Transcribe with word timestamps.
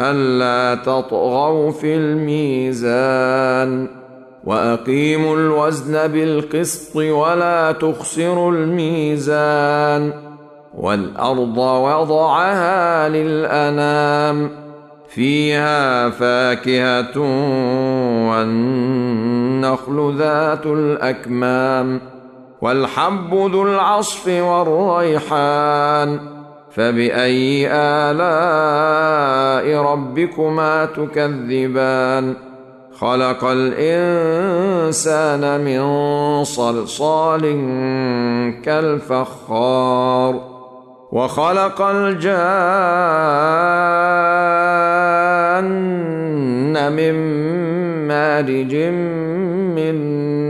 ألا 0.00 0.82
تطغوا 0.82 1.70
في 1.70 1.94
الميزان 1.96 3.88
وأقيموا 4.44 5.36
الوزن 5.36 6.06
بالقسط 6.08 6.96
ولا 6.96 7.72
تخسروا 7.72 8.52
الميزان 8.52 10.12
والأرض 10.74 11.58
وضعها 11.58 13.08
للأنام 13.08 14.50
فيها 15.08 16.10
فاكهة 16.10 17.18
والنخل 18.30 20.14
ذات 20.18 20.66
الأكمام 20.66 22.00
والحب 22.62 23.34
ذو 23.34 23.62
العصف 23.62 24.28
والريحان 24.28 26.20
فبأي 26.70 27.68
آلاء 27.72 29.66
ربكما 29.82 30.84
تكذبان 30.84 32.34
خلق 32.98 33.44
الإنسان 33.44 34.44
من 35.64 36.44
صلصال 36.44 37.40
كالفخار 38.64 40.50
وخلق 41.12 41.82
الجان 41.82 42.30
من 46.92 47.14
مارج 48.08 48.74
من 49.76 50.49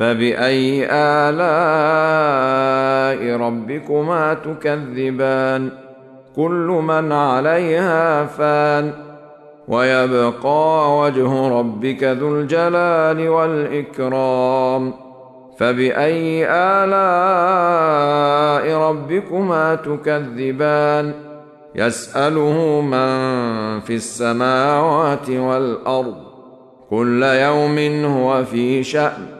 فبأي 0.00 0.86
آلاء 0.90 1.40
ربكما 3.36 4.34
تكذبان؟ 4.34 5.70
كل 6.36 6.82
من 6.84 7.12
عليها 7.12 8.24
فان. 8.24 8.92
ويبقى 9.68 10.98
وجه 10.98 11.48
ربك 11.48 12.04
ذو 12.04 12.40
الجلال 12.40 13.28
والإكرام. 13.28 14.92
فبأي 15.58 16.46
آلاء 16.50 17.70
ربكما 18.78 19.74
تكذبان؟ 19.74 21.12
يسأله 21.74 22.80
من 22.80 23.10
في 23.80 23.94
السماوات 23.94 25.30
والأرض 25.30 26.16
كل 26.90 27.22
يوم 27.22 28.04
هو 28.04 28.44
في 28.44 28.82
شأن. 28.82 29.39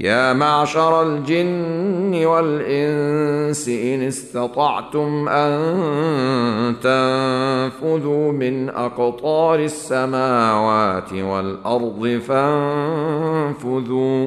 يا 0.00 0.32
معشر 0.32 1.02
الجن 1.02 2.24
والإنس 2.26 3.68
إن 3.68 4.02
استطعتم 4.02 5.28
أن 5.28 6.74
تنفذوا 6.82 8.32
من 8.32 8.68
أقطار 8.68 9.58
السماوات 9.58 11.12
والأرض 11.12 12.20
فانفذوا. 12.28 14.26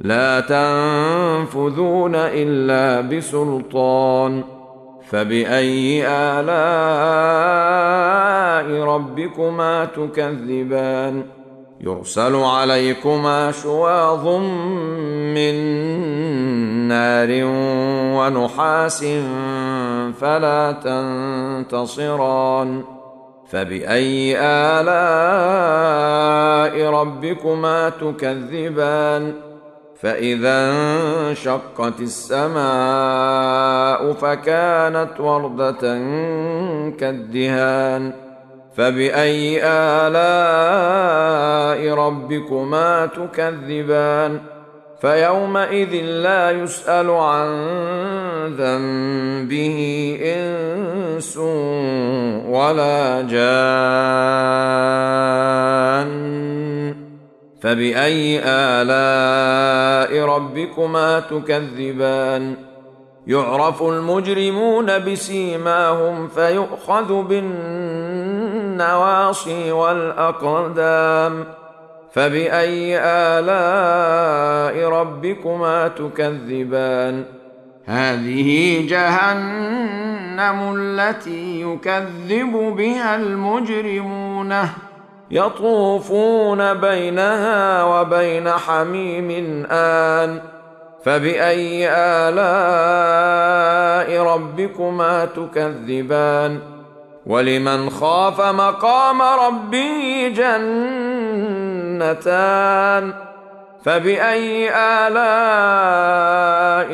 لا 0.00 0.40
تنفذون 0.40 2.14
إلا 2.14 3.00
بسلطان. 3.00 4.44
فبأي 5.10 6.06
آلاء 6.06 6.50
ربكما 8.84 9.84
تكذبان؟ 9.84 11.39
يرسل 11.80 12.36
عليكما 12.36 13.52
شواظ 13.52 14.28
من 15.34 15.54
نار 16.88 17.28
ونحاس 18.16 19.04
فلا 20.20 20.72
تنتصران. 21.64 22.84
فبأي 23.50 24.38
آلاء 24.40 24.90
ربكما 26.90 27.88
تكذبان؟ 27.88 29.32
فإذا 30.00 30.72
انشقت 30.72 32.00
السماء 32.00 32.52
فكانت 34.12 35.20
وردة 35.20 35.80
كالدهان. 37.00 38.29
فبأي 38.76 39.60
آلاء 39.64 41.10
ربكما 41.94 43.06
تكذبان 43.06 44.40
فيومئذ 45.00 45.94
لا 46.04 46.50
يسأل 46.50 47.10
عن 47.10 47.48
ذنبه 48.58 49.78
إنس 50.24 51.36
ولا 52.46 53.22
جان 53.22 53.70
فبأي 57.60 58.40
آلاء 58.44 60.24
ربكما 60.24 61.20
تكذبان 61.20 62.56
يعرف 63.26 63.82
المجرمون 63.82 64.98
بسيماهم 64.98 66.28
فيؤخذ 66.28 67.22
بالنواصي 68.80 69.72
والأقدام 69.72 71.44
فبأي 72.12 72.98
آلاء 72.98 74.88
ربكما 74.88 75.88
تكذبان؟ 75.88 77.24
هذه 77.86 78.86
جهنم 78.88 80.76
التي 80.76 81.62
يكذب 81.62 82.52
بها 82.76 83.16
المجرمون. 83.16 84.56
يطوفون 85.30 86.74
بينها 86.74 87.84
وبين 87.84 88.50
حميم 88.50 89.66
آن. 89.70 90.40
فبأي 91.04 91.90
آلاء 91.90 92.40
ربكما 94.22 95.24
تكذبان؟ 95.24 96.79
ولمن 97.26 97.90
خاف 97.90 98.40
مقام 98.40 99.22
ربه 99.22 100.32
جنتان 101.96 103.12
فبأي 103.84 104.70
آلاء 104.76 105.82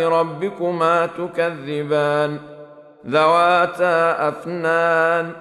ربكما 0.09 1.07
تكذبان 1.07 2.39
ذواتا 3.07 4.29
أفنان 4.29 5.33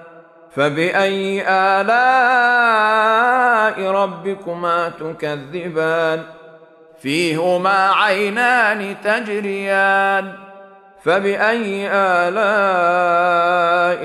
فبأي 0.56 1.44
آلاء 1.48 2.70
ربكما 3.90 4.88
تكذبان 4.88 6.22
فيهما 7.02 7.90
عينان 7.92 8.96
تجريان 9.04 10.45
فباي 11.02 11.88
الاء 11.92 12.36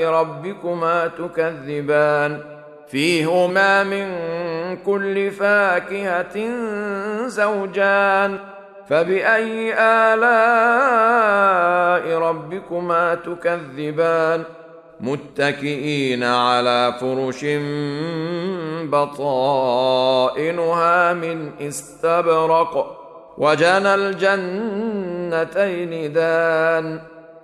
ربكما 0.09 1.07
تكذبان 1.07 2.39
فيهما 2.87 3.83
من 3.83 4.07
كل 4.85 5.31
فاكهه 5.31 6.49
زوجان 7.27 8.39
فباي 8.89 9.73
الاء 10.13 11.01
ربكما 12.19 13.15
تكذبان 13.15 14.43
متكئين 14.99 16.23
على 16.23 16.93
فرش 17.01 17.45
بطائنها 19.81 21.13
من 21.13 21.51
استبرق 21.61 23.00
وجنى 23.41 23.95
الجنتين 23.95 25.93
دان 26.13 27.01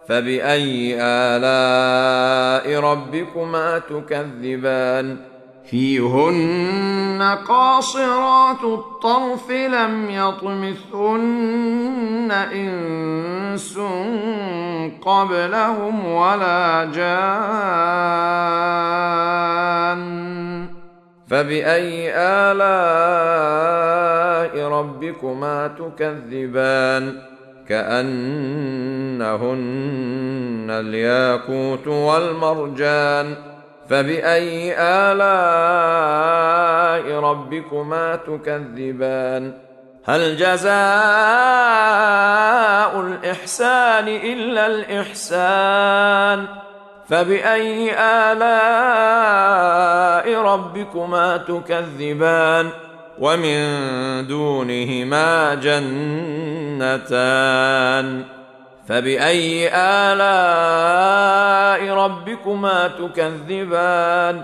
فبأي 0.08 0.98
آلاء 1.02 2.80
ربكما 2.80 3.80
تكذبان 3.80 5.18
فيهن 5.70 7.38
قاصرات 7.48 8.64
الطرف 8.64 9.52
لم 9.52 10.10
يطمثهن 10.10 11.52
إنس 12.32 13.80
قبلهم 15.06 16.06
ولا 16.06 16.92
جان 16.96 18.18
فباي 21.29 22.13
الاء 22.15 22.68
ربكما 24.68 25.68
تكذبان 25.68 27.21
كانهن 27.69 29.27
الياقوت 30.69 31.88
والمرجان 31.88 33.35
فباي 33.89 34.74
الاء 34.79 35.19
ربكما 37.19 38.15
تكذبان 38.15 39.53
هل 40.06 40.38
جزاء 40.38 40.77
الاحسان 43.00 44.07
الا 44.07 44.68
الاحسان 44.68 46.47
فبأي 47.09 47.94
آلاء 48.00 48.68
ربكما 50.42 51.38
تكذبان 51.38 52.69
ومن 53.19 53.57
دونهما 54.27 55.56
جنتان 55.56 57.07
فبأي 58.88 59.69
آلاء 59.74 60.98
ربكما 61.94 62.88
تكذبان 62.88 64.44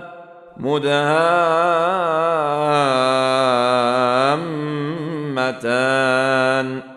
مدهامتان 5.54 6.93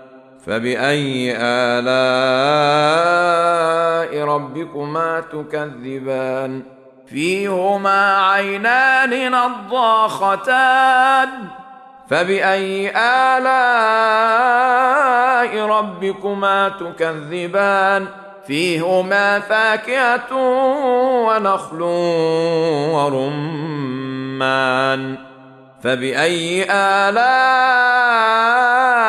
فبأي 0.46 1.36
آلاء 1.40 1.86
ربكما 4.24 5.22
تكذبان؟ 5.32 6.62
فيهما 7.06 8.30
عينان 8.30 9.32
نضاختان. 9.32 11.28
فبأي 12.10 12.92
آلاء 12.96 13.46
ربكما 15.66 16.68
تكذبان؟ 16.68 18.06
فيهما 18.46 19.40
فاكهة 19.40 20.36
ونخل 21.26 21.82
ورمان. 22.92 25.16
فبأي 25.82 26.66
آلاء 26.70 28.75